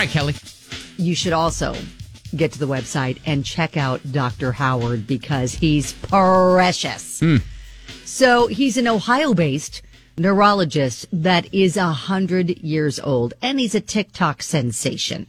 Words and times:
right, 0.00 0.08
Kelly. 0.08 0.34
You 0.96 1.14
should 1.14 1.34
also 1.34 1.74
get 2.34 2.52
to 2.52 2.58
the 2.58 2.66
website 2.66 3.20
and 3.26 3.44
check 3.44 3.76
out 3.76 4.00
Dr. 4.10 4.52
Howard 4.52 5.06
because 5.06 5.52
he's 5.52 5.92
precious. 5.92 7.20
Hmm. 7.20 7.36
So 8.06 8.46
he's 8.46 8.78
an 8.78 8.88
Ohio 8.88 9.34
based 9.34 9.82
neurologist 10.16 11.06
that 11.12 11.52
is 11.52 11.76
a 11.76 11.88
hundred 11.88 12.58
years 12.60 12.98
old 12.98 13.34
and 13.42 13.60
he's 13.60 13.74
a 13.74 13.80
TikTok 13.80 14.42
sensation. 14.42 15.26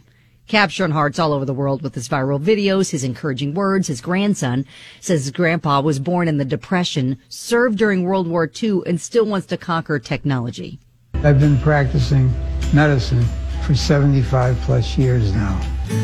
Capturing 0.47 0.91
hearts 0.91 1.19
all 1.19 1.33
over 1.33 1.43
the 1.43 1.53
world 1.53 1.81
with 1.81 1.95
his 1.95 2.07
viral 2.07 2.41
videos, 2.41 2.91
his 2.91 3.03
encouraging 3.03 3.53
words. 3.53 3.87
His 3.87 3.99
grandson 3.99 4.65
says 5.01 5.25
his 5.25 5.31
grandpa 5.31 5.81
was 5.81 5.99
born 5.99 6.29
in 6.29 6.37
the 6.37 6.45
Depression, 6.45 7.17
served 7.27 7.77
during 7.77 8.03
World 8.03 8.27
War 8.27 8.49
II, 8.61 8.81
and 8.85 9.01
still 9.01 9.25
wants 9.25 9.47
to 9.47 9.57
conquer 9.57 9.99
technology. 9.99 10.79
I've 11.15 11.41
been 11.41 11.57
practicing 11.59 12.33
medicine 12.73 13.25
for 13.63 13.75
75 13.75 14.57
plus 14.61 14.97
years 14.97 15.33
now. 15.33 15.59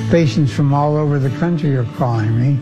Patients 0.09 0.53
from 0.53 0.73
all 0.73 0.95
over 0.95 1.19
the 1.19 1.35
country 1.37 1.75
are 1.75 1.85
calling 1.95 2.37
me 2.39 2.59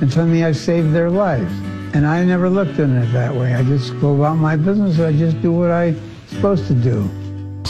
and 0.00 0.10
telling 0.10 0.32
me 0.32 0.44
I've 0.44 0.56
saved 0.56 0.92
their 0.92 1.10
lives. 1.10 1.52
And 1.94 2.06
I 2.06 2.24
never 2.24 2.50
looked 2.50 2.78
at 2.78 2.90
it 2.90 3.12
that 3.12 3.34
way. 3.34 3.54
I 3.54 3.62
just 3.62 3.98
go 4.00 4.14
about 4.14 4.34
my 4.36 4.56
business. 4.56 5.00
I 5.00 5.12
just 5.12 5.40
do 5.40 5.52
what 5.52 5.70
I'm 5.70 6.00
supposed 6.28 6.66
to 6.66 6.74
do. 6.74 7.08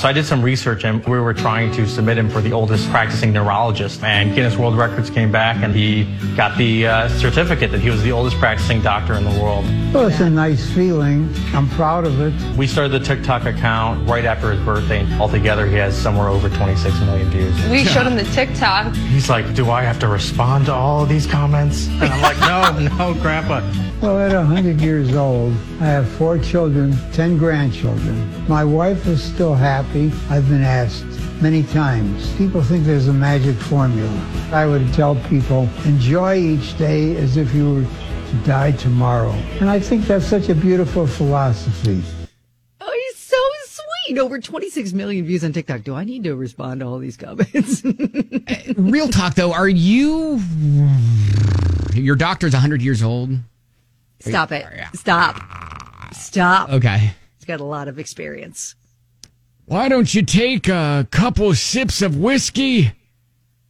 So 0.06 0.10
I 0.10 0.12
did 0.12 0.24
some 0.24 0.40
research 0.40 0.84
and 0.84 1.04
we 1.04 1.18
were 1.18 1.34
trying 1.34 1.72
to 1.72 1.84
submit 1.84 2.16
him 2.16 2.30
for 2.30 2.40
the 2.40 2.52
oldest 2.52 2.88
practicing 2.90 3.32
neurologist. 3.32 4.04
And 4.04 4.36
Guinness 4.36 4.56
World 4.56 4.76
Records 4.76 5.10
came 5.10 5.32
back 5.32 5.64
and 5.64 5.74
he 5.74 6.04
got 6.36 6.56
the 6.56 6.86
uh, 6.86 7.08
certificate 7.08 7.72
that 7.72 7.80
he 7.80 7.90
was 7.90 8.04
the 8.04 8.12
oldest 8.12 8.36
practicing 8.36 8.80
doctor 8.80 9.14
in 9.14 9.24
the 9.24 9.42
world. 9.42 9.64
Well, 9.92 10.06
it's 10.06 10.20
a 10.20 10.30
nice 10.30 10.72
feeling. 10.72 11.34
I'm 11.52 11.68
proud 11.70 12.04
of 12.04 12.20
it. 12.20 12.56
We 12.56 12.68
started 12.68 12.92
the 12.92 13.04
TikTok 13.04 13.46
account 13.46 14.08
right 14.08 14.24
after 14.24 14.52
his 14.52 14.64
birthday. 14.64 15.00
And 15.00 15.20
altogether, 15.20 15.66
he 15.66 15.74
has 15.74 16.00
somewhere 16.00 16.28
over 16.28 16.48
26 16.50 17.00
million 17.00 17.28
views. 17.30 17.68
We 17.68 17.82
showed 17.82 18.06
him 18.06 18.14
the 18.14 18.30
TikTok. 18.32 18.94
He's 18.94 19.28
like, 19.28 19.56
Do 19.56 19.72
I 19.72 19.82
have 19.82 19.98
to 19.98 20.06
respond 20.06 20.66
to 20.66 20.72
all 20.72 21.02
of 21.02 21.08
these 21.08 21.26
comments? 21.26 21.88
And 21.88 22.04
I'm 22.04 22.22
like, 22.22 22.38
No, 22.38 22.96
no, 22.98 23.20
Grandpa. 23.20 23.60
Well, 24.02 24.20
at 24.20 24.32
100 24.32 24.78
years 24.82 25.16
old, 25.16 25.52
I 25.80 25.86
have 25.86 26.06
four 26.06 26.38
children, 26.38 26.94
10 27.12 27.38
grandchildren. 27.38 28.46
My 28.46 28.62
wife 28.62 29.06
is 29.06 29.24
still 29.24 29.54
happy. 29.54 29.95
I've 30.28 30.48
been 30.48 30.62
asked 30.62 31.04
many 31.40 31.62
times. 31.64 32.30
People 32.36 32.62
think 32.62 32.84
there's 32.84 33.08
a 33.08 33.12
magic 33.12 33.56
formula. 33.56 34.10
I 34.52 34.66
would 34.66 34.92
tell 34.92 35.14
people, 35.28 35.68
enjoy 35.84 36.36
each 36.36 36.76
day 36.76 37.16
as 37.16 37.36
if 37.36 37.54
you 37.54 37.74
were 37.74 37.82
to 37.82 38.36
die 38.44 38.72
tomorrow. 38.72 39.30
And 39.60 39.70
I 39.70 39.80
think 39.80 40.04
that's 40.06 40.26
such 40.26 40.48
a 40.50 40.54
beautiful 40.54 41.06
philosophy. 41.06 42.02
Oh, 42.80 42.92
he's 43.08 43.16
so 43.18 43.36
sweet. 43.66 44.18
Over 44.18 44.38
26 44.38 44.92
million 44.92 45.24
views 45.24 45.42
on 45.44 45.52
TikTok. 45.54 45.82
Do 45.82 45.94
I 45.94 46.04
need 46.04 46.24
to 46.24 46.36
respond 46.36 46.80
to 46.80 46.86
all 46.86 46.98
these 46.98 47.16
comments? 47.16 47.82
Uh, 48.48 48.74
real 48.76 49.08
talk 49.08 49.34
though, 49.34 49.52
are 49.52 49.68
you 49.68 50.40
your 51.94 52.14
doctor's 52.14 52.52
100 52.52 52.80
years 52.80 53.02
old? 53.02 53.30
Stop 54.20 54.52
it. 54.52 54.64
Oh, 54.64 54.84
Stop. 54.94 55.42
Stop. 56.14 56.68
Okay. 56.70 57.12
He's 57.38 57.44
got 57.44 57.58
a 57.58 57.64
lot 57.64 57.88
of 57.88 57.98
experience. 57.98 58.76
Why 59.66 59.88
don't 59.88 60.14
you 60.14 60.22
take 60.22 60.68
a 60.68 61.06
couple 61.10 61.54
sips 61.54 62.00
of 62.00 62.16
whiskey 62.16 62.92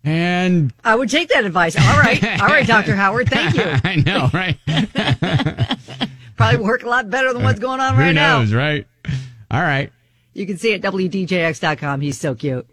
and 0.05 0.73
I 0.85 0.95
would 0.95 1.11
take 1.11 1.31
that 1.31 1.45
advice. 1.45 1.77
All 1.77 1.99
right. 1.99 2.23
All 2.41 2.47
right, 2.47 2.67
Dr. 2.67 2.95
Howard. 2.95 3.29
Thank 3.29 3.57
you. 3.57 3.65
I 3.65 3.97
know, 3.97 4.31
right? 4.33 4.57
Probably 6.37 6.61
work 6.61 6.85
a 6.85 6.89
lot 6.89 7.11
better 7.11 7.33
than 7.33 7.43
what's 7.43 7.59
going 7.59 7.81
on 7.81 7.97
right 7.97 8.09
Who 8.09 8.13
now. 8.13 8.39
knows, 8.39 8.53
right? 8.53 8.87
All 9.51 9.61
right. 9.63 9.91
You 10.33 10.47
can 10.47 10.59
see 10.59 10.73
it 10.73 10.85
at 10.85 10.93
WDJX.com. 10.93 12.03
He's 12.03 12.21
so 12.21 12.35
cute. 12.37 12.69